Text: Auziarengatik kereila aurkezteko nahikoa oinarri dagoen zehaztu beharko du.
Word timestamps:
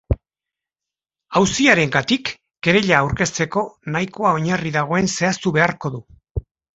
Auziarengatik 1.41 2.31
kereila 2.67 2.95
aurkezteko 3.01 3.63
nahikoa 3.97 4.31
oinarri 4.39 4.73
dagoen 4.79 5.11
zehaztu 5.21 5.53
beharko 5.59 5.93
du. 5.97 6.01